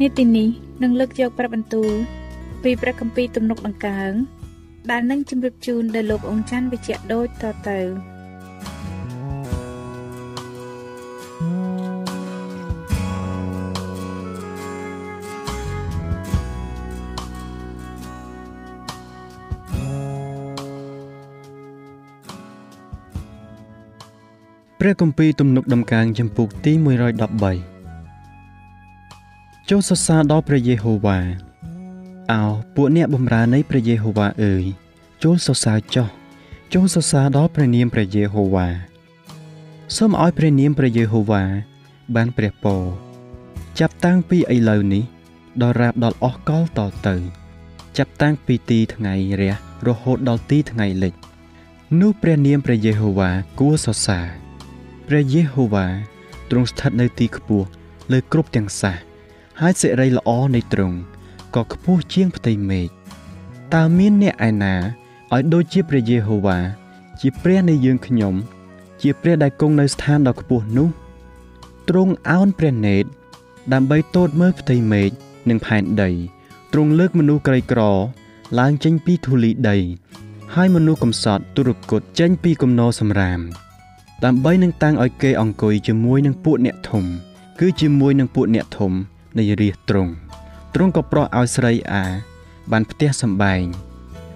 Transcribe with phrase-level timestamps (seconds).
[0.00, 0.48] នេតិនេះ
[0.82, 1.92] នឹងលើកយកព្រះបន្ទូល
[2.62, 4.12] ពីព្រះគម្ពីរទំនុកដង្កើង
[4.90, 7.80] ដែលនឹងជម្រាបជូនដល់លោកអង្ចាន់វិជ្ជៈដូចតទៅ
[24.80, 27.71] ព្រះគម្ពីរទំនុកដំកើងចំពុកទី113
[29.70, 31.18] ចូលសរសើរដល់ព្រះយេហូវ៉ា
[32.32, 32.42] អោ
[32.74, 34.64] ពួកអ្នកបម្រើនៃព្រះយេហូវ៉ាអើយ
[35.22, 36.08] ចូលសរសើរចុះ
[36.74, 38.68] ចូលសរសើរដល់ព្រះនាមព្រះយេហូវ៉ា
[39.96, 41.42] សូមឲ្យព្រះនាមព្រះយេហូវ៉ា
[42.14, 42.82] បានព្រះពរ
[43.78, 45.04] ចាប់តាំងពីឥឡូវនេះ
[45.62, 47.16] ដល់រាបដល់អស់កលតទៅ
[47.98, 49.54] ចាប់តាំងពីទីថ្ងៃរះ
[49.86, 51.14] រហូតដល់ទីថ្ងៃលិច
[52.00, 54.26] នោះព្រះនាមព្រះយេហូវ៉ាគួរសរសើរ
[55.08, 55.86] ព្រះយេហូវ៉ា
[56.50, 57.66] ទ្រង់ស្ថិតនៅទីខ្ពស់
[58.12, 59.11] លើគ្រប់ទាំងសាស
[59.60, 60.96] ហើយសិរីល្អនៃទ្រង់
[61.54, 62.88] ក៏ខ្ពស់ជាងផ្ទៃមេឃ
[63.74, 64.74] តើមានអ្នកឯណា
[65.32, 66.58] ឲ្យដូចជាព្រះយេហូវ៉ា
[67.20, 68.34] ជាព្រះនៃយើងខ្ញុំ
[69.02, 70.88] ជាព្រះដែលគង់នៅស្ថានដ៏ខ្ពស់នោះ
[71.88, 73.04] ទ្រង់អោនព្រះនេត
[73.72, 75.10] ដើម្បីទតមើលផ្ទៃមេឃ
[75.48, 76.10] និងផែនដី
[76.72, 77.80] ទ្រង់លើកមនុស្សក្រីក្រ
[78.60, 79.78] ឡើងចេញពីធូលីដី
[80.54, 83.40] ហើយមនុស្សកំសត់ទុរគតចេញពីគំនរសម្រាម
[84.24, 87.04] ដើម្បីនឹងតាំងឲ្យគេអង្គុយជាមួយនឹងពួកអ្នកធំ
[87.60, 88.92] គឺជាមួយនឹងពួកអ្នកធំ
[89.38, 90.12] នៃរាជទ្រង់
[90.74, 92.04] ទ្រង់ក៏ប្រោះឲ្យស្រីអា
[92.72, 93.64] បានផ្ទះសម្បែង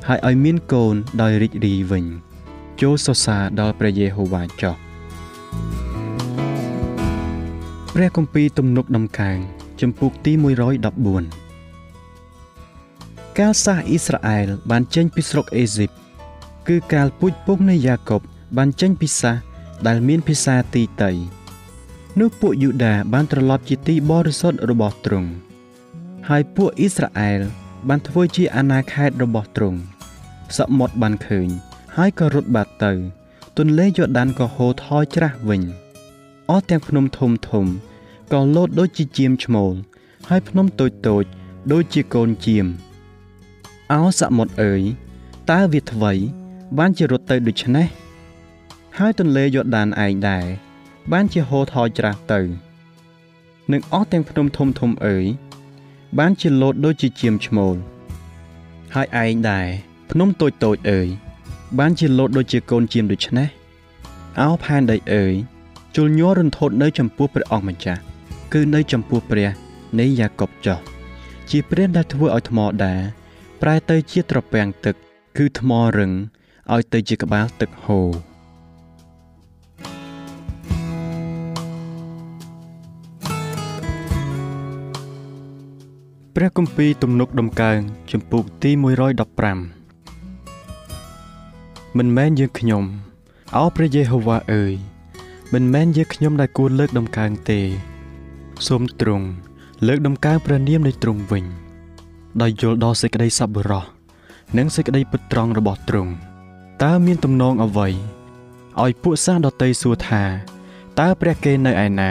[0.07, 2.05] ហើយឲ្យមានកូនដោយរីករាយវិញ
[2.81, 4.75] ចូលសរសើរដល់ព្រះយេហូវ៉ាចុះ
[7.95, 9.39] ព្រះគម្ពីរទំនុកដំកើង
[9.81, 10.33] ចំពុកទី
[11.45, 15.91] 114កាលសាសអ៊ីស្រាអែលបានចេញពីស្រុកអេស៊ីប
[16.69, 18.21] គឺកាលពូជពងនៃយ៉ាកុប
[18.57, 19.37] បានចេញពីសាស
[19.87, 21.11] ដែលមានភាសាទីតៃ
[22.21, 25.31] នោះពួកយូដាបានត្រឡប់ជាទីបរិសុទ្ធរបស់ទ្រង់
[26.29, 27.41] ហើយពួកអ៊ីស្រាអែល
[27.89, 29.79] បានធ្វើជាអាណាខេត្តរបស់ទ្រង់
[30.57, 31.49] សមុទ្របានឃើញ
[31.97, 32.93] ហើយក៏រត់បាត់ទៅ
[33.59, 35.63] ទន្លេយ៉ូដានក៏ហូរថយច្រាស់វិញ
[36.51, 37.67] អស់ទាំងភ្នំធំធំ
[38.33, 39.73] ក៏លោតដូចជាជាមឈ្មោល
[40.29, 41.25] ហើយភ្នំតូចតូច
[41.73, 42.67] ដូចជាកូនជាម
[43.93, 44.83] អោសមុទ្រអើយ
[45.51, 46.13] តើវាថ្វី
[46.79, 47.87] បានជារត់ទៅដូច្នេះ
[48.99, 50.47] ហើយទន្លេយ៉ូដានឯងដែរ
[51.13, 52.41] បានជាហូរថយច្រាស់ទៅ
[53.73, 55.25] នឹងអស់ទាំងភ្នំធំធំអើយ
[56.19, 57.77] បានជាលោតដូចជាជាមឈ្មោល
[58.95, 59.67] ហើយឯងដែរ
[60.11, 61.09] ភ្នំតូចតូចអើយ
[61.79, 63.49] បានជាលោតដូចជាកូនជាមដូច្នេះ
[64.41, 65.35] អោផែនដីអើយ
[65.97, 68.01] ជលញ័ររន្ធត់នៅចំពោះព្រះអង្គម្ចាស់
[68.53, 69.49] គឺនៅចំពោះព្រះ
[69.99, 70.79] នៃយ៉ាកុបចោះ
[71.51, 72.95] ជាព្រះដែលធ្វើឲ្យថ្មដា
[73.63, 74.95] ប្រែទៅជាត្រពាំងទឹក
[75.37, 76.13] គឺថ្មរឹង
[76.75, 78.09] ឲ្យទៅជាក្បាលទឹកហូរ
[86.39, 87.79] ព្រះគម្ពីរទំនុកដំកើង
[88.13, 88.83] ចំពុកទី115
[91.97, 92.85] មិនមែនយើងខ្ញុំ
[93.57, 94.75] អោព្រះយេហូវ៉ាអើយ
[95.53, 97.61] មិនមែនយើងខ្ញុំដែលគួរលើកដំកើងទេ
[98.67, 99.27] សូមទ្រង់
[99.87, 101.45] លើកដំកើងព្រះនាមនៃទ្រង់វិញ
[102.43, 103.85] ដោយយល់ដល់សេចក្តីសប្បុរស
[104.59, 106.13] និងសេចក្តីពិតត្រង់របស់ទ្រង់
[106.83, 107.89] តើមានទំនងអ្វី
[108.83, 110.23] ឲ្យពួកសាសដតីសួរថា
[111.01, 112.11] តើព្រះគេនៅឯណា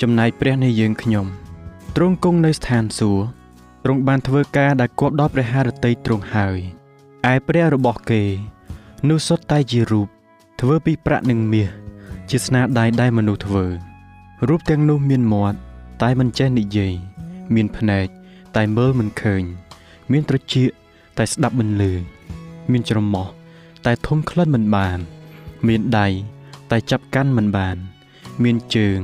[0.00, 1.26] ចំណែកព្រះនៃយើងខ្ញុំ
[1.96, 3.39] ទ្រង់គង់នៅស្ថានសួគ៌
[3.84, 6.58] ទ្រង់បានធ្វើការដែលគប់ដល់ព្រះハរតីទ្រង់ហើយ
[7.32, 8.22] ឯព្រះរបស់គេ
[9.08, 10.08] នោះសុទ្ធតែជារូប
[10.60, 11.70] ធ្វើពីប្រាក់និងមាស
[12.30, 13.64] ជាស្នាដៃដែលមនុស្សធ្វើ
[14.48, 15.58] រូបទាំងនោះមានមាត់
[16.02, 16.94] តែមិនចេះនិយាយ
[17.54, 18.06] មានភ្នែក
[18.56, 19.42] តែមើលមិនឃើញ
[20.10, 20.70] មានត្រចៀក
[21.18, 21.82] តែស្ដាប់មិនឮ
[22.70, 23.26] មានច្រមុះ
[23.86, 24.98] តែធំក្លិនមិនបាន
[25.68, 26.06] មានដៃ
[26.70, 27.76] តែចាប់កាន់មិនបាន
[28.42, 29.00] មានជើង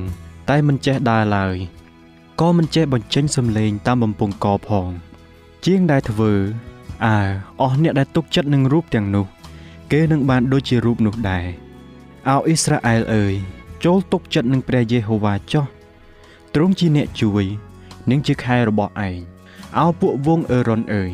[0.49, 1.55] តែមិនចេះដើរឡើយ
[2.41, 4.89] ក៏មិនចេះបញ្ចេញសំឡេងតាមបំពង់កផង
[5.65, 6.33] ជាងដែលធ្វើ
[7.05, 7.17] អើ
[7.61, 9.25] អស់អ្នកដែលទុកចិត្តនឹងរូបទាំងនោះ
[9.91, 11.45] គេនឹងបានដូចជារូបនោះដែរ
[12.29, 13.33] អោអ៊ីស្រាអែលអើយ
[13.85, 15.65] ចូលទុកចិត្តនឹងព្រះយេហូវ៉ាចុះ
[16.53, 17.45] ទ្រង់ជាអ្នកជួយ
[18.09, 19.17] និងជាខែរបស់ឯង
[19.77, 21.11] អោពួកវងអេរ៉ុនអើយ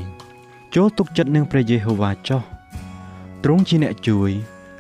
[0.75, 2.41] ចូលទុកចិត្តនឹងព្រះយេហូវ៉ាចុះ
[3.43, 4.31] ទ្រង់ជាអ្នកជួយ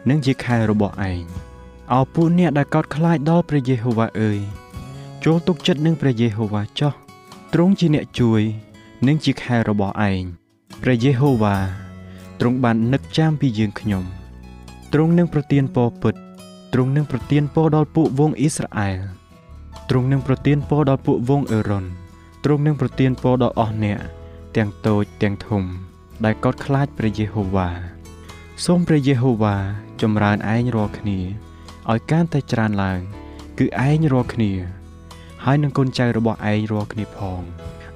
[0.09, 1.21] និងជាខែរបស់ឯង
[1.93, 4.41] អោពួកអ្នកដែលកោតខ្លាចដល់ព្រះយេហូវ៉ាអើយ
[5.27, 6.93] ចូលទុកចិត្តនឹងព្រះយេហូវ៉ាចុះ
[7.53, 8.41] ទ្រង់ជាអ្នកជួយ
[9.07, 10.23] និងជាខែរបស់ឯង
[10.81, 11.55] ព្រះយេហូវ៉ា
[12.39, 14.03] ទ្រង់បាននឹកចាំពីយើងខ្ញុំ
[14.93, 16.15] ទ្រង់នឹងប្រទានពរពិត
[16.73, 18.99] ទ្រង់នឹងប្រទានពរដល់ពួកវងអ៊ីស្រាអែល
[19.89, 21.85] ទ្រង់នឹងប្រទានពរដល់ពួកវងអេរ៉ុន
[22.43, 23.99] ទ្រង់នឹងប្រទានពរដល់អស់អ្នក
[24.55, 25.63] ទាំងតូចទាំងធំ
[26.23, 27.69] ដែលកោតខ្លាចព្រះយេហូវ៉ា
[28.65, 29.55] សូមព្រះយេហូវ៉ា
[30.01, 31.19] ចម្រើនឯងរាល់គ្នា
[31.89, 32.99] ឲ្យកាន់តែច្រើនឡើង
[33.59, 34.82] គឺឯងរាល់គ្នា
[35.45, 37.41] ហើយនឹងកូនចៅរបស់ឯងរាល់គ្នាផង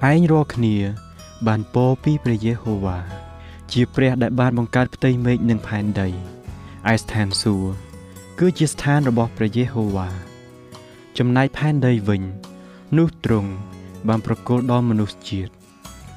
[0.10, 0.76] ឯងរាល់គ្នា
[1.48, 2.98] បានពោពីព្រះយេហូវ៉ា
[3.72, 6.08] ជាព្រះដែលបានបង្កើតផ្ទៃមេឃនិងផែនដី
[6.92, 7.72] ឯស្ថានសួគ៌
[8.40, 10.10] គឺជាស្ថានរបស់ព្រះយេហូវ៉ា
[11.18, 12.22] ចំណែកផែនដីវិញ
[12.98, 13.52] នោះទ្រង់
[14.08, 15.52] បានប្រគល់ដល់មនុស្សជាតិ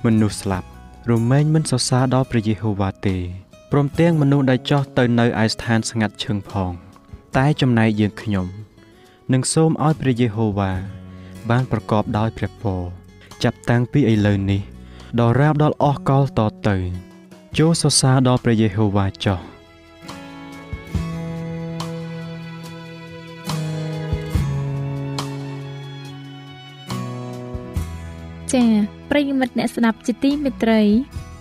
[0.04, 0.68] មនុស្សស្លាប់
[1.10, 3.16] រមែងមិនសរសើរដល់ព្រះយេហូវ៉ាទេ
[3.72, 6.72] ព្រមទាំងមនុស្សដែលចោះទៅនៅឯស្ថានស្ងាត់ឈឹងផង
[7.36, 8.46] តែចំណែកយើងខ្ញុំ
[9.32, 10.99] នឹងសូមឲ្យព្រះយេហូវ៉ា
[11.50, 12.80] បានប្រកបដោយព្រះពរ
[13.42, 14.60] ចាប់តាំងពីឥឡូវនេះ
[15.20, 16.76] ដល់រាបដល់អស់កលតទៅ
[17.58, 19.40] ចូលសរសើរដល់ព្រះយេហូវ៉ាចោះ
[28.52, 28.68] ចា៎
[29.10, 30.82] ប្រិយមិត្តអ្នកស្ដាប់ជាទីមេត្រី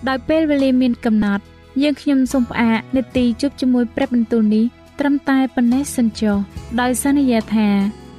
[0.07, 1.43] ដោយពេលវេលាមានកំណត់
[1.81, 4.65] យើងខ្ញុំសូមផ្អាកនាទីជប់ជាមួយព្រឹបបន្ទូលនេះ
[4.99, 6.37] ត្រឹមតែប៉ុណ្ណេះសិនចុះ
[6.81, 7.69] ដោយសន្យាថា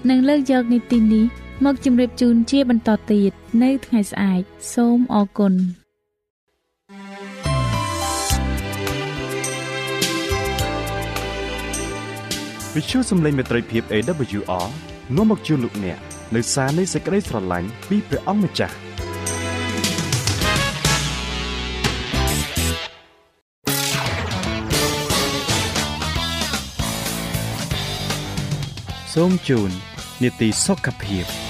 [0.09, 1.25] នឹងលើកយកនីតិនេះ
[1.65, 4.43] មកជម្រាបជូនជាបន្តទៀតនៅថ្ងៃស្អែក
[4.75, 5.55] សូមអរគុណ
[12.75, 14.67] វិទ្យុសំឡេងមេត្រីភាព AWR
[15.17, 15.99] នាំមកជូនលោកអ្នក
[16.37, 18.75] នៅសារនៃសេចក្តីស្រឡាញ់ពីព្រះអង្គម្ចាស់
[29.15, 29.71] សូមជូន
[30.23, 31.50] នីតិសុខភាព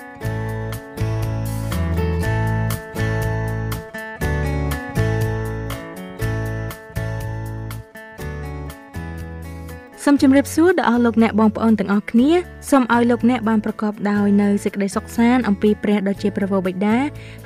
[10.05, 12.31] សូមជម្រាបសួរដល់អស់លោកអ្នកបងប្អូនទាំងអស់គ្នា
[12.69, 16.97] សូមឲ្យលោកអ្នកបានប្រកបដោយនៅសេចក្តីសុខសាន្តអំពីព្រះដ៏ជាប្រពោបិតា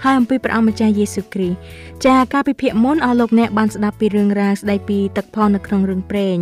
[0.04, 1.58] ហើយអំពីព្រះអង្គម្ចាស់យេស៊ូវគ្រីស្ទ
[2.06, 6.38] ចាការពិភាក្សាមុនអស់លោកអ្នកបានស្ដាប់ពីរឿងរ៉ាវស្ដីពីទឹកផលនៅក្នុងរឿងព្រេង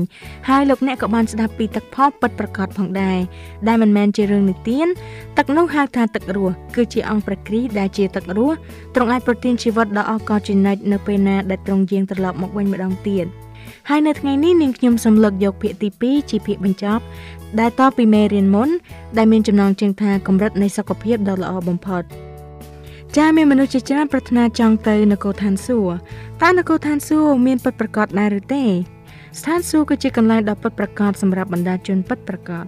[0.50, 3.20] ហើយលោកអ្នកក៏បានស្ដាប់ពីទឹកផលពិតប្រាកដផងដែរ
[3.68, 4.88] ដែលមិនមែនជារឿងនិទាន
[5.38, 8.56] ទឹកនោះហៅថាទឹករស់គឺជាអង្គព្រះគ្រីស្ទដែលជាទឹករស់
[8.96, 13.28] ទ្រង់អាចប្រទានជីវិតដល់អស់កលជានិច្ចនៅពេលណាដែលទ្រង់យាងត្រឡប់មកវិញម្ដងទៀត។
[13.90, 17.04] ហើយនៅថ្ងៃនេះនាងខ្ញុំសូមលើកយកភាគទី2ជាភាគបញ្ចប់
[17.60, 18.70] ដែលតពីមេរៀនមុន
[19.18, 22.04] ដែលមានចំណងជើងថាកម្រិតនៃសុខភាពដ៏ល្អបំផុត
[23.18, 25.96] ចាមានមនុស្សជាច្រើនប្រាថ្នាចង់ទៅនគរឋានសួគ៌
[26.42, 28.64] តើនគរឋានសួគ៌មានពិតប្រាកដដែរឬទេ
[29.40, 32.66] ស្ថានសួគ៌គឺជាកន្លែងដ៏ពិតប្រាកដសម្រាប់បណ្ដាជនពិតប្រាកដ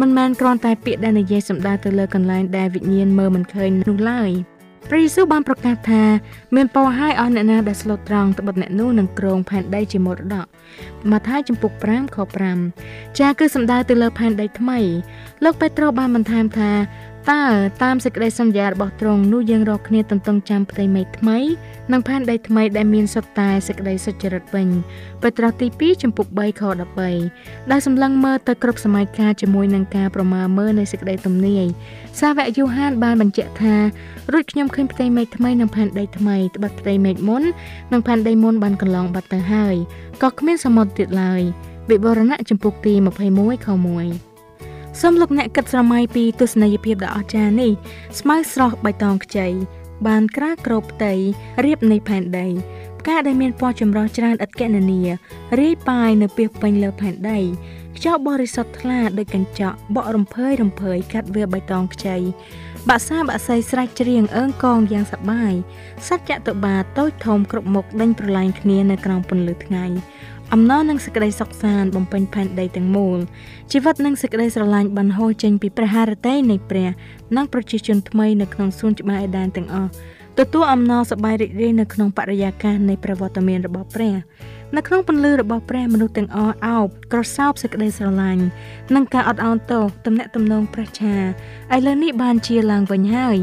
[0.00, 4.30] មិនមែនគ្រាន់តែពាក្យដែលនិយាយសម្ដៅទៅលើកន្លែងដែលវិញ្ញាណមើលមិនឃើញនោះឡើយ។
[4.88, 6.02] ព្រះយេស៊ូវបានប្រកាសថា
[6.56, 10.46] មានពរហើយអស់អ្នកណាដែលស្លូតត្រង់ត្បិតអ្នកនោះនឹងគ្រងផែនដីជាមរតក
[11.10, 12.16] ម៉ាថាយចំពុក5ខ
[12.68, 14.78] 5ចាគឺសំដៅទៅលើផែនដីថ្មី
[15.44, 16.70] លោកពេត្រុសបានបន្ថែមថា
[17.30, 17.44] តើ
[17.82, 21.38] តាមសេចក្តីសន្យារបស់ទ្រង់នោះយើងរកគ្នាទន្ទឹងចាំផ្ទៃមេឃថ្មី
[21.92, 24.68] និងផែនដីថ្មីដែលមានសុទ្ធតែសេចក្តីសុចរិតវិញ
[25.22, 26.62] ពេត្រុសទី2ចំពុក3ខ
[27.16, 31.64] 13ដែលសម្លឹងមើលទៅគ្រប់សម័យកាលជាមួយនឹងការប្រមាលមើលនៃសេចក្តីទំនាយ
[32.20, 33.76] សាវកយូហានបានបញ្ជាក់ថា
[34.32, 37.42] រួចខ្ញុំឃើញផ្ទៃមេឃថ្មីនិងផែនដីថ្មីត្បិតផ្ទៃមេឃមុន
[37.92, 39.76] និងផែនដីមុនបានកន្លងបាត់ទៅហើយ
[40.22, 41.42] ក៏គ្មានសមុទ្រទៀតឡើយ
[41.90, 42.94] វិវរណៈចំពុកទី
[43.30, 44.31] 21ខ1
[45.00, 47.72] សូមលោកអ្នកគិតស្រមៃពីទស្សនីយភាពដ៏អស្ចារ្យនេះ
[48.20, 49.48] ស្មៅស្រស់បៃតងខ្ចី
[50.06, 51.12] បានក្រាលក្របផ្ទៃ
[51.64, 52.48] រៀបនៃផែនដី
[53.00, 55.00] ផ្កាដែលមានពណ៌ចម្រុះច្រើនឥតកណនា
[55.60, 57.40] រាយប៉ាយនៅពីពេញលើផែនដី
[57.96, 62.16] ខ្យល់បរិសុទ្ធថ្លាដូចកញ្ចក់បក់រំភើយរំភើយកាត់វាបៃតងខ្ចី
[62.88, 65.52] បាក់សាបាក់សីស្រែកច្រៀងអើងកងយ៉ាងសប្បាយ
[66.08, 69.86] សត្វចតុបាតូចធំគ្រប់មុខដេញប្រឡាញ់គ្នានៅក្រោមពន្លឺថ្ងៃ
[70.52, 73.18] អំណរនិងសេចក្តីសុខសាន្តបំពេញផែនដីទាំងមូល
[73.70, 76.88] ជីវិតនិងសេចក្តីស្រឡាញ់បានហូរចេញពីព្រះハរតីនៃព្រះ
[77.36, 79.90] និងប្រជាជនថ្មីនៅក្នុងសួនច្បារអេដែនទាំងអស់
[80.38, 84.14] ទទួលអំណរសប្បាយរីករាយនៅក្នុងបរិយាកាសនៃព្រះវត្តមានរបស់ព្រះ
[84.76, 88.44] នៅក្នុងពន្លឺរបស់ព្រះមនុស្សទាំងអស់អោបក្រសោបសេចក្តីស្រឡាញ់
[88.94, 91.16] និងការអត់ឱនទោសទំនាក់ទំនងព្រះឆា
[91.74, 93.36] ឥឡូវនេះបានជាឡើងវិញហើយ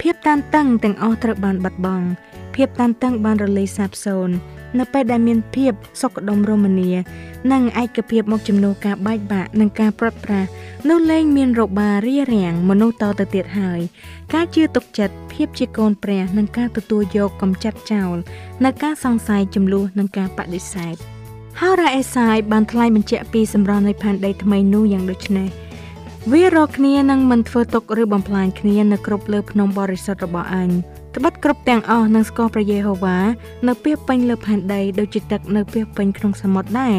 [0.00, 2.06] ភាពតានតឹងទាំងអស់ត្រូវបានបាត់បង់
[2.54, 4.34] ភាពតានតឹងបានរលាយសាបសូន្យ
[4.78, 6.90] នៅពេលដែលមានភាពសុខដុមរមនា
[7.52, 10.48] និងឯកភាពមកជំនួសការបែកបាក់និងការប្រត់ប្រាស់
[10.88, 13.80] នោះលែងមានរបារារាំងមនុស្សតទៅទៀតហើយ
[14.34, 18.16] ការជឿទុកចិត្តភាពជាកូនព្រះនិងការទទួលយកកំចាត់ចោល
[18.64, 20.94] នៅការសង្ស័យចំនួននិងការបដិសេធ
[21.60, 25.48] ហើយរ៉ាអេសាយបានថ្លែងបញ្ជាក់ពីសម្រស់នៃផែនដីថ្មីនោះយ៉ាងដូចនេះ
[26.32, 30.70] វារកគ្នានឹងមិនធ្វើទុកឬបំផ្លាញគ្នានៅគ្រប់លើភ្នំបរិសុទ្ធរបស់អញ
[31.16, 33.18] ត្បិតគ្រប់ទាំងអស់នឹងស្គាល់ព្រះយេហូវ៉ា
[33.68, 36.96] នៅពីពេញលើផែនដីដូចជាទឹកនៅពីពេញក្នុងសមុទ្រដែរ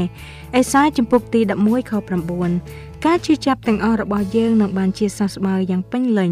[0.55, 1.93] អេសាយចំពុកទី11ខ
[2.50, 6.31] 9ការជឿចាប់ទាំងអស់របស់យើងនឹងបានជាសះស្បើយយ៉ាងពេញលេញ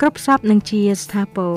[0.00, 1.54] គ្រប់សពនឹងជាស្ថាពរ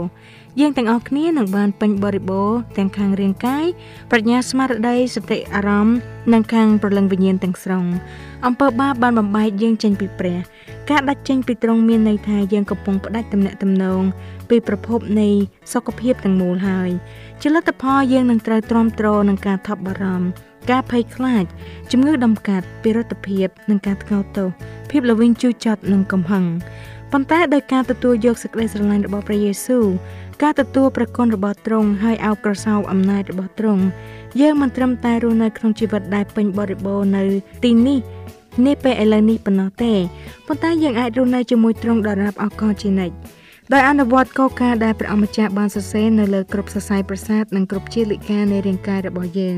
[0.62, 3.66] យើងទាំងអស់គ្នានឹងបានពេញបរិបូរណ៍ទាំងខាងរាងកាយ
[4.12, 5.98] ប្រាជ្ញាស្មារតីសតិអារម្មណ៍
[6.34, 7.86] និងខាងព្រលឹងវិញ្ញាណទាំងស្រុង
[8.46, 10.40] អំពើបាបបានបំបែកយើងចេញពីព្រះ
[10.90, 14.02] ការដាច់ចេញពីទ្រង់មានន័យថាយើងកំពុងផ្ដាច់ទំនាក់ទំនង
[14.50, 15.30] ពីប្រភពនៃ
[15.74, 16.90] សុខភាពទាំងមូលហើយ
[17.42, 20.28] ជាលទ្ធផលយើងនឹងត្រូវទ្រាំទ្រនឹងការថប់បារម្ភ
[20.72, 21.46] ការភ័យខ្លាច
[21.92, 24.48] ជំងឺដំកាត់ពិរុទ្ធភាពនិងការធ្ងោទោស
[24.90, 26.46] ភាពល្វីងជូរចត់និងកំហឹង
[27.12, 29.86] ប៉ុន្តែដោយការទទួលយកសេចក្តីស្រឡាញ់របស់ព្រះយេស៊ូវ
[30.44, 33.84] ការទទួលព្រះគុណរបស់ទ្រង់ហើយអោបក្រសោបអំណាចរបស់ទ្រង់
[34.42, 37.24] យើងមិនត្រឹមតែរស់នៅក្នុងជីវិតដែលពេញបរិបូរណ៍នៅ
[37.64, 38.00] ទីនេះ
[38.66, 39.94] នេះពេលឥឡូវនេះប៉ុណ្ណោះទេ
[40.48, 43.16] ប៉ុន្តែយើងអាចរស់នៅជាមួយទ្រង់ដរាបអកលជានិច្ច
[43.74, 49.58] ដោយអនុវត្តកលការដែលព្រះអម្ចាស់បានសរសេរនៅលើគ្រប់សរសៃប្រសាទនិងគ្រប់ជាលិកានៃរាងកាយរបស់យើង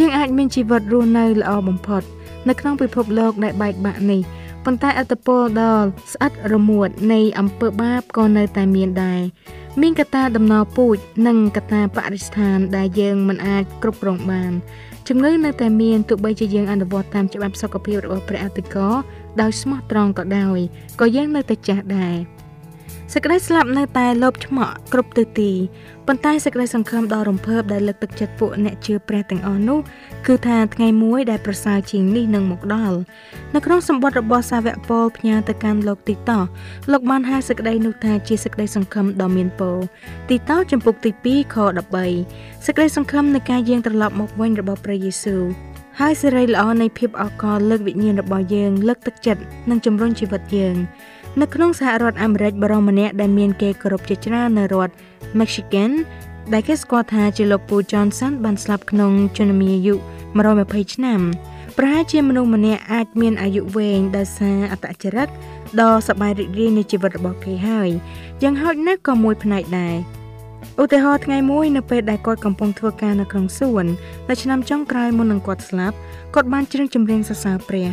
[0.00, 2.02] យើងអាចមានជីវិតរស់នៅល្អបំផុត
[2.48, 4.20] នៅក្នុងពិភពលោកដែលបែកបាក់នេះ
[4.64, 9.20] ប៉ុន្តែអត្តពលដល់ស្អិតរមួតនៃអំពើបាបក៏នៅតែមានដែរ
[9.82, 14.52] មានកត្តាដំណរពូជនិងកត្តាបរិស្ថានដែលយើងមិនអាចគ្រប់គ្រងបាន
[15.08, 18.88] ជំងឺនៅតែមានទោះបីជាយើងអនុវត្តតាមច្បាប់សុខភាពរបស់ព្រះអតិកោ
[19.40, 20.58] ដោយស្មោះត្រង់ក៏ដោយ
[21.00, 22.35] ក៏យើងនៅតែចាស់ដែរ
[23.12, 25.52] សេចក្តីស្លាប់នៅតែលោបឆ្មក់គ្រប់ទិសទី
[26.06, 29.78] ប៉ុន្តែសេចក្តីសង្ឃឹមដ៏រំភើបដែលលើកទឹកចិត្តពួកអ្នកជឿព្រះទាំងអស់នោះ
[30.26, 32.98] គឺថាថ្ងៃមួយដែលប្រសើរជាងនេះនឹងមកដល់
[33.54, 36.38] នៅក្នុងសម្បត្តិរបស់សាវកពលផ្ញើទៅកាន់លោកទីតោ
[36.92, 39.76] លោកបានហៅសេចក្តីនោះថាជាសេចក្តីសង្ឃឹមដ៏មានពរ
[40.28, 41.56] ទីតោចំពុកទី2ខ
[42.06, 45.42] 13សេចក្តីសង្ឃឹមនៃការយាងត្រឡប់មកវិញរបស់ព្រះយេស៊ូវ
[46.00, 50.76] ហើយសេរីល្អនៃភាពអកលលើកវិញ្ញាណរបស់យើងលើកទឹកចិត្តនិងជំរុញជីវិតយើង
[51.42, 54.94] នៅក្នុងសហរដ្ឋអាមេរិកបរិម្នាក់ដែលមានគេគោរពជាច្រើននៅរដ្ឋ
[55.38, 55.90] Michigan
[56.52, 59.94] ដែលគេស្គាល់ថាជាលោកពូ Johnson បានស្លាប់ក្នុងជំនាអាយុ
[60.44, 61.20] 120ឆ្នាំ
[61.78, 65.28] ប្រហែលជាមនុស្សម្នាក់អាចមានអាយុវែងដោយសារអត្តចរិត
[65.80, 67.90] ដ៏សប្បាយរីករាយនៃជីវិតរបស់គេហើយ
[68.42, 69.96] យ៉ាងហោចណាស់ក៏មួយផ្នែកដែរ
[70.82, 73.86] ឧទាហរណ៍ថ្ងៃមួយនៅពេលដែលគាត់កំពុងធ្វើការនៅក្នុងសួន
[74.28, 75.96] នៅឆ្នាំចុងក្រោយមុននឹងគាត់ស្លាប់
[76.34, 77.88] គាត់បានច្រៀងចម្រៀងសរសើរព្រះ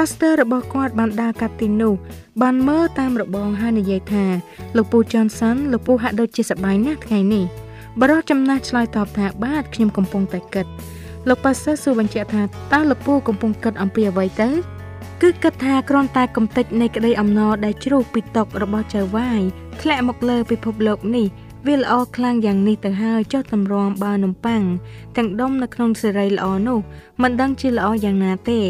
[0.00, 1.94] ប៉ាស្ទ័ររបស់គាត់បានដើរកាត់ទីនោះ
[2.42, 4.24] បានមើលតាមរបងហើយនិយាយថា
[4.76, 7.44] លោកពូចនសាន់លោកពូហាក់ដូចជាសប្បាយណាស់ថ្ងៃនេះ
[8.00, 10.66] បរិះចំណាស់ឆ្លើយតបថាបាទខ្ញុំកំពុងតែគិត
[11.28, 14.48] លោកប៉ាស្ទ័រសួរបញ្ជាក់ថាតើលោកពូកំពុងគិតអំពីអ្វីទៅ
[15.22, 19.40] គឺគិតថាគ្រាន់តែកំតិចនៃក្តីអំណរដែលជ្រុះពីតុរបស់ចៅវាយ
[19.80, 21.26] ធ្លាក់មកលើពិភពលោកនេះ
[21.66, 24.62] វាល្អខ្លាំងយ៉ាងនេះទៅហើយចុះតម្រាំបើនំប៉័ង
[25.16, 26.78] ទាំងដុំនៅក្នុងសេរីល្អនោះ
[27.22, 28.60] មិនដឹងជាល្អយ៉ាងណាទេ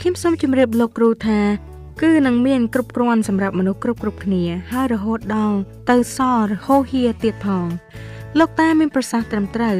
[0.00, 1.40] ខ្ញុំសូមជម្រាបលោកគ្រូថា
[2.02, 5.56] គឺនឹងមានគ្រប់គ្រាន់សម្រាប់មនុស្សគ្រប់គ្រប់គ្នាហើយរហូតដល់
[5.90, 7.66] ទៅសរហូហៀទៀតផង
[8.38, 9.78] លោកតាមានប្រសាសន៍ត្រឹមត្រូវ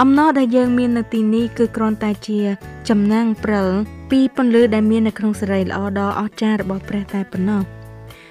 [0.00, 2.40] អំណរដែលយើងមាននៅទីនេះគឺគ្រាន់តែជា
[2.88, 3.68] ចំណាំងព្រិល
[4.10, 7.81] ពីពន្លឺដែលមាននៅក្នុងសេរីល្អដ៏អស្ចារ្យរបស់ព្រះតែប៉ុណ្ណោះ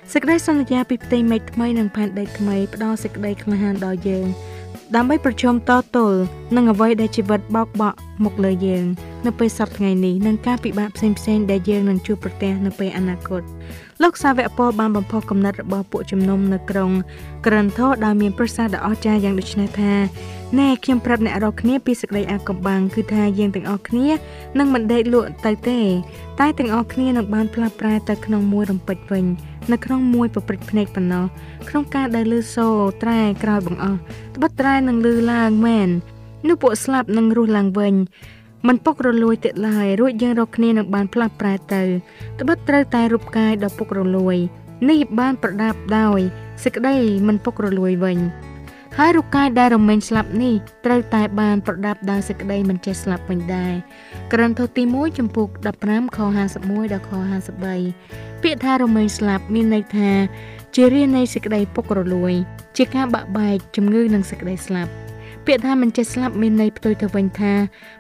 [0.09, 4.25] សេចក្តីសន្យាពីផ្ទៃមេឃថ្មីនិងផែនដីថ្មីផ្ដល់សេចក្តីក្លាហានដល់យើង
[4.95, 6.17] ដើម្បីប្រជុំតទល់
[6.55, 8.85] នឹងអ្វីដែលជីវិតបោកបក់មកលើយើង
[9.25, 13.41] នៅពេលសប្តាហ៍ថ្ងៃនេះនិងការពិបាកផ្សេងៗដែលយើងនឹងជួបប្រទះនៅពេលអនាគត
[14.01, 16.91] លោកសាវកពលបានបំផុសគំនិតរបស់ពួកជំនុំនៅក្រុង
[17.45, 19.93] ក្រិនថូដោយមានប្រសាសន៍ដ៏អស្ចារ្យយ៉ាងដូចនេះថា
[20.59, 24.07] ណែខ្ញុំប្រាប់អ្នករាល់គ្នាពីសេចក្តីអាកំបាំងគឺថាយើងទាំងអស់គ្នា
[24.59, 25.79] នឹងមិនដេកលក់ទៅទេ
[26.39, 29.25] តែទាំងអស់គ្នានឹងបានផ្លាស់ប្រែទៅក្នុងមួយរំពេចវិញ
[29.71, 31.25] នៅក្នុងមួយប្រព្រឹត្តភ្នែកប៉ុណ្ណោះ
[31.69, 33.99] ក្នុងការដែលលឺសូរត្រែក្រោយបង្អស់
[34.35, 35.89] ត្បិតត្រែនឹងលឺឡើងមែន
[36.47, 37.93] នោះពួកស្លាប់នឹងរស់ឡើងវិញ
[38.67, 41.81] មិនពុករលួយទៀតឡើយរួចយើងរកគ្នានឹងបានផ្លាស់ប្រែទៅ
[42.39, 44.37] ត្បិតត្រូវតែរូបកាយដ៏ពុករលួយ
[44.89, 46.19] នេះបានប្រដាប់ដោយ
[46.63, 46.95] សេចក្តី
[47.27, 48.19] មិនពុករលួយវិញ
[48.97, 50.55] ហើយរូបកាយដែលរមែងស្លាប់នេះ
[50.85, 53.73] ត្រូវតែបានប្រដាប់ដោយសេចក្តីមិនចេះស្លាប់វិញដែរ
[54.33, 55.47] ក្រន្ទោទី1ចំពុក
[55.81, 57.11] 15ខ51ដល់ខ
[57.77, 60.09] 53ពាក្យថារមែងស្លាប់មានន័យថា
[60.75, 62.33] ជារានៃសេចក្តីពុករលួយ
[62.77, 64.91] ជាការបាក់បែកជំងឺនិងសេចក្តីស្លាប់
[65.45, 67.53] ពាក្យថាមិនចេះស្លាប់មានន័យផ្ទុយទៅវិញថា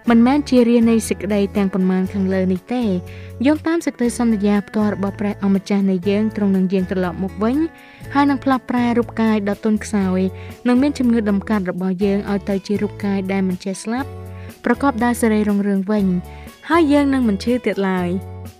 [0.09, 2.83] មិនមែនជារានៃសេចក្តីទាំងប៉ុន្មានខាងលើនេះទេ
[3.45, 7.57] យោងតាមសេចក្តីសន្យាផ្ទាល់របស់ព្រះអម្ចាស់នៃយើងទ្រង់នឹងយាងត្រឡប់មកវិញ
[8.13, 10.19] ហើយនឹងផ្លាស់ប្រែរូបកាយដ៏ទន់ខ្សោយ
[10.67, 14.09] និងមានជំងឺដំកាត់របស់យើងឲ្យទៅជារូបកាយដែលមិនចេះស្លាប់
[14.65, 16.05] ប្រកបដោយសេរីរុងរឿងវិញ
[16.69, 18.09] ហើយយើងនឹងមិនឈឺទៀតឡើយ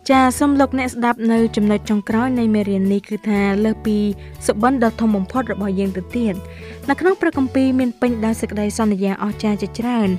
[0.10, 3.98] ចាសូមលោកអ្នកស្ដាប់នៅចំណុចចុងក្រោយនៃមេរៀននេះគឺថាលើសពី
[4.46, 6.36] សុបិនដ៏ធំបំផុតរបស់យើងទៅទៀត
[6.90, 10.10] នៅក្នុងព្រះគម្ពីរមានពេញដោយសេចក្តីសន្យាអស្ចារ្យជាច្រើន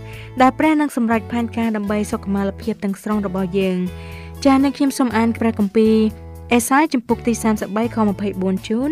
[0.43, 3.79] ដែលព្រះនឹងសម្រេចផែនការដើម្បីសុខុមាលភាពទាំងស្រុងរបស់យើង
[4.45, 5.97] ចានៅខ្ញុំសូមអានព្រះគម្ពីរ
[6.53, 7.33] អេសាយចំពុកទី
[7.65, 7.97] 33ខ
[8.33, 8.91] 24ជូន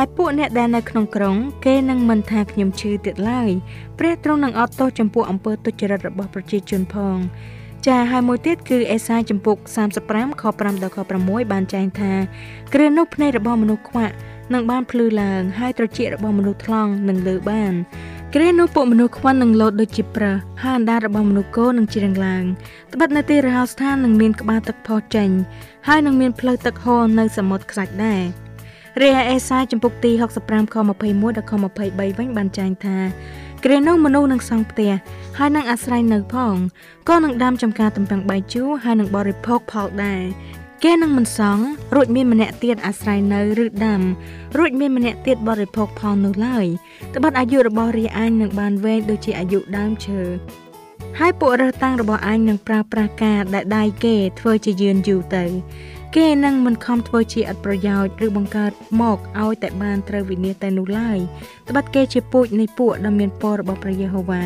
[0.00, 3.50] ឯពួកអ្នកដែលនៅក្នុងក្រុង គេនឹងមិនថាខ្ញុំឈឺទៀតឡើយ
[3.98, 7.16] ព្រះទ្រង់នឹងអត់ទោសចំពោះអំពើទុច្ចរិតរបស់ប្រជាជនផង
[7.86, 9.56] ចាហើយមួយទៀតគឺអេសាយចំពុក
[9.98, 12.12] 35ខ5ដល់ខ6បានចែងថា
[12.74, 14.14] គ្រានោះភ្នែករបស់មនុស្សខ្វាក់
[14.54, 17.72] នឹងបានភ្លឺឡើងហើយត្រចៀករបស់មនុស្សថ្លង់នឹងលើបាន
[18.34, 20.32] គ្រានោះពួកមនុស្សខ្វិននឹងលោតដូចជាប្រើ
[20.62, 22.44] ហើយអណ្ដាតរបស់មនុស្សគោនឹងជ្រៀងឡើង
[22.92, 25.30] ត្បិតនៅទីរហោស្ថាននឹងមានក្បាលទឹកផុសចេញ
[25.88, 28.22] ហើយនឹងមានផ្លូវទឹកហូរនៅសមុទ្រខ្សាច់ដែរ
[29.02, 30.10] រាអេសាយចំពុកទី
[30.42, 32.98] 65ខ21ដល់ខ23វិញបានចែងថា
[33.64, 34.92] គ្រានោះមនុស្សនឹងសង់ផ្ទះ
[35.38, 36.54] ហើយនឹងអាស្រ័យនៅផង
[37.08, 40.22] ក៏នឹងដាំចំការតំពាំងបាយជូរហើយនឹងបរិភោគផលដែរ
[40.84, 41.64] គេនឹងមិនសង់
[41.94, 44.00] រួចមានម្នាក់ទៀតអាស្រ័យនៅឬដាំ
[44.58, 46.66] រួចមានម្នាក់ទៀតបរិភោគផលនោះឡើយ
[47.14, 50.20] ត្បិតអាយុរបស់រាអញនឹងបានវែងដូចជាអាយុដើមឈើ
[51.18, 55.44] ហើយពួករើសតាំងរបស់អញនឹងប្រើប្រាស់ការដែលដៃគេធ្វើជាយឿនយូរទៅ
[56.16, 61.18] គេនឹងមិនខំធ្វើជាឥតប្រយោជន៍ឬបង្កើតមកឲ្យតែបានត្រូវវិនិច្ឆ័យតែនោះឡើយ
[61.68, 64.44] ត្បិតគេជាពូជនៃពួកដ៏មានពររបស់ព្រះយេហូវ៉ា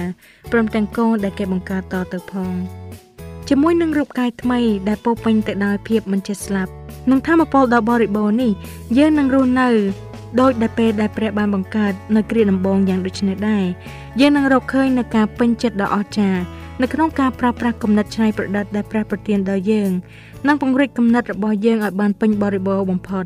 [0.53, 2.55] ព្រមទាំងកូនដែលគេបង្កើតតទៅផង
[3.49, 6.73] ជាមួយនឹងរូបកាយថ្មីដែលពោពេញទៅដោយភាពមិនចេះស្លាប់
[7.11, 8.53] នឹងធម្មពលដ៏បរិបូរណ៍នេះ
[8.99, 9.69] យើងនឹងរស់នៅ
[10.41, 13.65] ដោយដែលពេលដែលព្រះបានបង្កើតនៅគ្រាដំបូងយ៉ាងដូចនេះដែរ
[14.21, 16.43] យើងនឹងរកឃើញនៅការពេញចិត្តដ៏អស្ចារ្យ
[16.83, 19.91] នៅក្នុងការប្រើប្រាស់គំនិតច្នៃប្រឌិតដែលព្រះប្រទានដល់យើង
[20.47, 23.25] និងពង្រីកគំនិតរបស់យើងឲ្យបានពេញបរិបូរណ៍បំផុត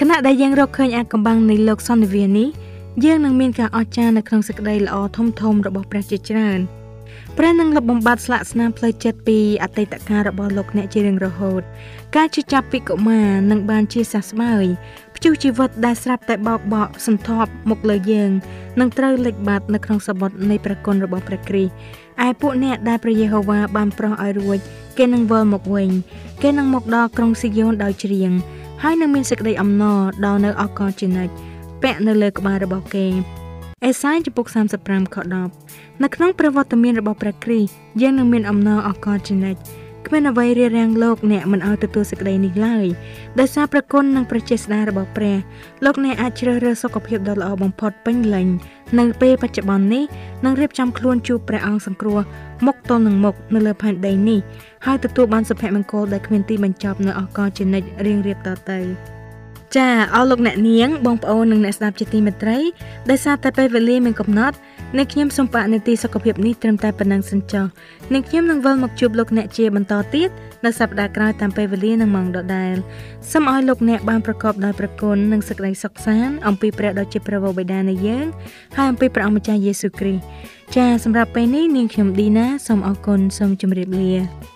[0.00, 2.48] ខណៈដែលយើងរកឃើញអាកំបាំងនៃលោកសន្និវានេះ
[3.04, 6.60] យើងនឹងមានការអស្ចារ្យនៅក្នុងសេចក្តីល្អធំធំរបស់ព្រះជាច្រើន
[7.38, 11.62] ព្រះនឹងលុបបំបាត់ស្លាកស្នាមផ្លូវចិត្តពីអតីតកាលរបស់លោកអ្នកជារៀងរហូត
[12.16, 14.64] ការជិះចាប់ពីកុមារនឹងបានជាសះស្បើយ
[15.16, 18.30] ព្យុះជីវិតដែលស្រាប់តែបោកបក់សន្ធាប់មកលើយើង
[18.80, 21.72] នឹងត្រូវលិចបាត់នៅក្នុងសបុតនៃព្រះគុណរបស់ព្រះគ្រីស្ទ
[22.26, 24.58] ឯពួកអ្នកដែលព្រះយេហូវ៉ាបានប្រោះឲ្យរួច
[24.98, 25.90] គេនឹងវិលមកវិញ
[26.42, 28.30] គេនឹងមកដល់ក្រុងស៊ីយ៉ូនដោយច្រៀង
[28.82, 31.32] ហើយនឹងមានសេចក្តីអំណរដល់នៅអកលជានិច្ច
[31.82, 33.08] ពាក់នៅលើក្បាលរបស់គេ
[33.86, 34.46] អេសាយចំពុក
[34.80, 35.16] 35ខ
[35.58, 37.70] 10នៅក្នុងព្រះវត្តមានរបស់ព្រះគ្រីស្ទ
[38.02, 39.60] យើងនឹងមានអំណរអកលជានិច្ច
[40.06, 42.86] គ្មានអ្វីរារាំងលោកអ្នកមិនឲ្យទទួលសេចក្តីនេះឡើយ
[43.40, 45.36] ដោយសារប្រគុណនិងប្រជាស្ដាររបស់ព្រះ
[45.84, 48.46] លោកអ្នកអាចជ្រើសរើសសុខភាពដ៏ល្អបំផុតពេញលេញ
[48.98, 50.04] នៅពេលបច្ចុប្បន្ននេះ
[50.44, 52.20] នឹងរៀបចំខ្លួនជួបព្រះអង្គសង្គ្រោះ
[52.66, 54.40] មុខទល់នឹងមុខនៅលើផែនដីនេះ
[54.86, 59.15] ហើយទទួលបានសុភមង្គលដែលគ្មានទីបញ្ចប់នៅអកលជានិច្ចរៀងរៀបតទៅ
[59.74, 62.58] ចាអរលោកអ្នកនាងបងប្អូននិងអ្នកស្ដាប់ជាទីមេត្រី
[63.10, 64.56] ដោយសារតែពេលវេលាមានកំណត់
[64.96, 67.66] អ្នកខ្ញុំសូមបកនីតិសុខភាពនេះត្រឹមតែប៉ុណ្ណឹងសិនចុះ
[68.12, 70.30] អ្នកខ្ញុំនឹងវិលមកជួបលោកអ្នកជាបន្តទៀត
[70.64, 72.74] នៅសប្តាហ៍ក្រោយតាមពេលវេលានិងម៉ោងដដែល
[73.32, 78.26] សូមឲ្យលោកអ្នកបានប្រកបដោយព្រះគុណនិងសេចក្តីសុខសាន្តអំពីព្រះដ៏ជាព្រះវរបិតានៃយើង
[78.76, 80.22] ហើយអំពីព្រះអម្ចាស់យេស៊ូវគ្រីស្ទ
[80.76, 84.55] ចាសម្រាប់ពេលនេះនាងខ្ញុំឌីណាសូមអរគុណសូមជម្រាបលា